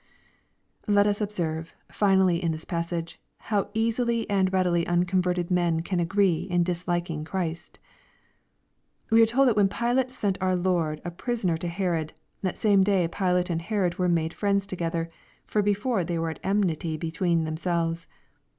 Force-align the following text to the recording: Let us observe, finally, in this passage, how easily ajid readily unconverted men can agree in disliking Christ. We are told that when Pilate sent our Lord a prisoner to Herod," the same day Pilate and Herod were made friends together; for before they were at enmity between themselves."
Let 0.87 1.05
us 1.05 1.21
observe, 1.21 1.75
finally, 1.91 2.43
in 2.43 2.51
this 2.51 2.65
passage, 2.65 3.21
how 3.37 3.69
easily 3.75 4.25
ajid 4.31 4.51
readily 4.51 4.87
unconverted 4.87 5.51
men 5.51 5.81
can 5.83 5.99
agree 5.99 6.47
in 6.49 6.63
disliking 6.63 7.23
Christ. 7.23 7.77
We 9.11 9.21
are 9.21 9.27
told 9.27 9.47
that 9.47 9.55
when 9.55 9.69
Pilate 9.69 10.09
sent 10.09 10.39
our 10.41 10.55
Lord 10.55 11.01
a 11.05 11.11
prisoner 11.11 11.55
to 11.57 11.67
Herod," 11.67 12.13
the 12.41 12.55
same 12.55 12.83
day 12.83 13.07
Pilate 13.09 13.51
and 13.51 13.61
Herod 13.61 13.99
were 13.99 14.09
made 14.09 14.33
friends 14.33 14.65
together; 14.65 15.07
for 15.45 15.61
before 15.61 16.03
they 16.03 16.17
were 16.17 16.31
at 16.31 16.39
enmity 16.43 16.97
between 16.97 17.43
themselves." 17.43 18.07